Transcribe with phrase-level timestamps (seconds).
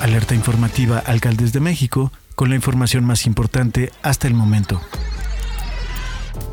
[0.00, 4.80] Alerta informativa Alcaldes de México con la información más importante hasta el momento.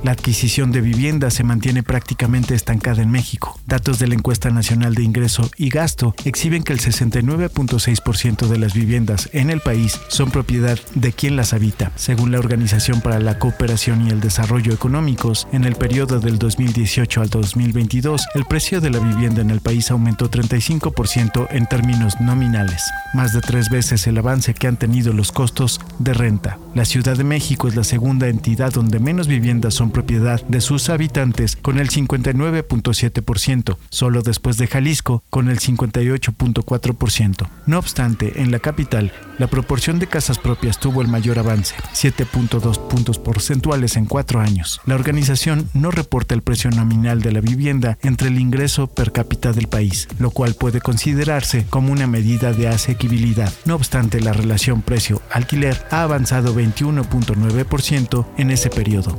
[0.08, 3.60] La adquisición de viviendas se mantiene prácticamente estancada en México.
[3.66, 8.74] Datos de la encuesta nacional de ingreso y gasto exhiben que el 69.6% de las
[8.74, 11.92] viviendas en el país son propiedad de quien las habita.
[11.98, 17.22] Según la Organización para la Cooperación y el Desarrollo Económicos, en el periodo del 2018
[17.22, 22.82] al 2022, el precio de la vivienda en el país aumentó 35% en términos nominales,
[23.14, 26.60] más de tres veces el avance que han tenido los costos de renta.
[26.76, 30.90] La Ciudad de México es la segunda entidad donde menos viviendas son propiedad de sus
[30.90, 37.50] habitantes con el 59.7%, solo después de Jalisco con el 58.4%.
[37.66, 42.88] No obstante, en la capital, la proporción de casas propias tuvo el mayor avance, 7.2
[42.88, 44.82] puntos porcentuales en cuatro años.
[44.86, 49.52] La organización no reporta el precio nominal de la vivienda entre el ingreso per cápita
[49.52, 53.52] del país, lo cual puede considerarse como una medida de asequibilidad.
[53.66, 59.18] No obstante, la relación precio-alquiler ha avanzado 21.9% en ese periodo.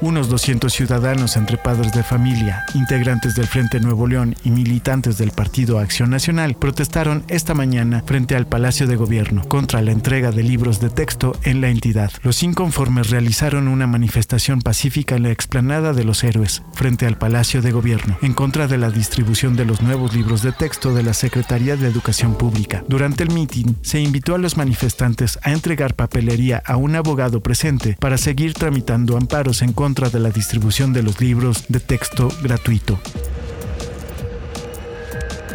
[0.00, 5.32] Unos 200 ciudadanos entre padres de familia, integrantes del Frente Nuevo León y militantes del
[5.32, 10.44] Partido Acción Nacional protestaron esta mañana frente al Palacio de Gobierno contra la entrega de
[10.44, 12.12] libros de texto en la entidad.
[12.22, 17.60] Los inconformes realizaron una manifestación pacífica en la explanada de los héroes frente al Palacio
[17.60, 21.12] de Gobierno en contra de la distribución de los nuevos libros de texto de la
[21.12, 22.84] Secretaría de Educación Pública.
[22.86, 27.96] Durante el mitin se invitó a los manifestantes a entregar papelería a un abogado presente
[27.98, 32.28] para seguir tramitando amparos en contra contra de la distribución de los libros de texto
[32.42, 33.00] gratuito.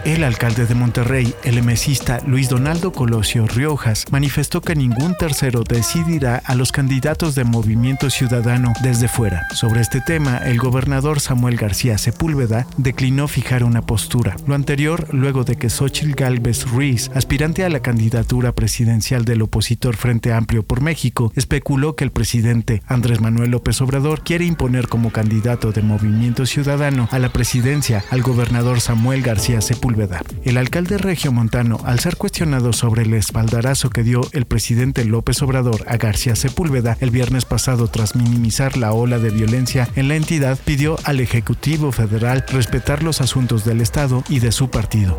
[0.05, 6.41] El alcalde de Monterrey, el emesista Luis Donaldo Colosio Riojas, manifestó que ningún tercero decidirá
[6.43, 9.47] a los candidatos de Movimiento Ciudadano desde fuera.
[9.53, 14.35] Sobre este tema, el gobernador Samuel García Sepúlveda declinó fijar una postura.
[14.45, 19.95] Lo anterior, luego de que Xochitl Galvez Ruiz, aspirante a la candidatura presidencial del opositor
[19.95, 25.13] Frente Amplio por México, especuló que el presidente Andrés Manuel López Obrador quiere imponer como
[25.13, 29.92] candidato de Movimiento Ciudadano a la presidencia al gobernador Samuel García Sepúlveda
[30.43, 35.83] el alcalde regiomontano, al ser cuestionado sobre el espaldarazo que dio el presidente López Obrador
[35.87, 40.57] a García Sepúlveda el viernes pasado tras minimizar la ola de violencia en la entidad,
[40.65, 45.17] pidió al Ejecutivo Federal respetar los asuntos del Estado y de su partido.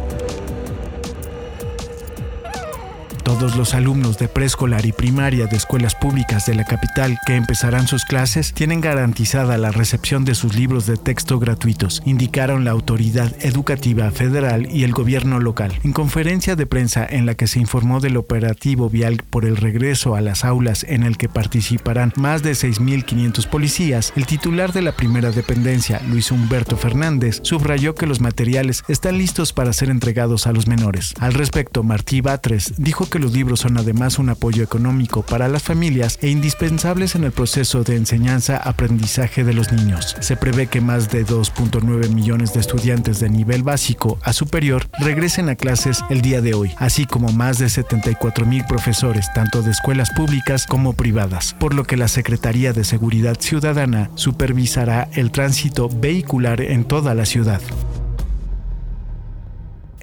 [3.34, 7.88] Todos los alumnos de preescolar y primaria de escuelas públicas de la capital que empezarán
[7.88, 13.34] sus clases tienen garantizada la recepción de sus libros de texto gratuitos, indicaron la autoridad
[13.40, 15.72] educativa federal y el gobierno local.
[15.82, 20.14] En conferencia de prensa en la que se informó del operativo vial por el regreso
[20.14, 24.92] a las aulas en el que participarán más de 6.500 policías, el titular de la
[24.92, 30.52] primera dependencia, Luis Humberto Fernández, subrayó que los materiales están listos para ser entregados a
[30.52, 31.14] los menores.
[31.18, 35.62] Al respecto, Martí Batres dijo que los libros son además un apoyo económico para las
[35.62, 40.14] familias e indispensables en el proceso de enseñanza-aprendizaje de los niños.
[40.20, 45.48] Se prevé que más de 2.9 millones de estudiantes de nivel básico a superior regresen
[45.48, 49.70] a clases el día de hoy, así como más de 74 mil profesores, tanto de
[49.70, 55.88] escuelas públicas como privadas, por lo que la Secretaría de Seguridad Ciudadana supervisará el tránsito
[55.88, 57.62] vehicular en toda la ciudad.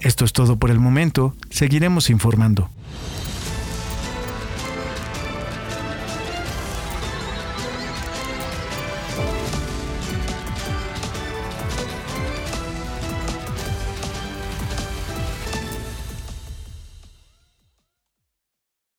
[0.00, 2.68] Esto es todo por el momento, seguiremos informando.